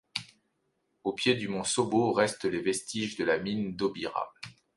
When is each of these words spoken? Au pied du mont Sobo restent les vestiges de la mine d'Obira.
Au 1.03 1.13
pied 1.13 1.35
du 1.35 1.47
mont 1.47 1.63
Sobo 1.63 2.11
restent 2.11 2.45
les 2.45 2.59
vestiges 2.63 3.17
de 3.17 3.23
la 3.23 3.37
mine 3.37 3.75
d'Obira. 3.75 4.33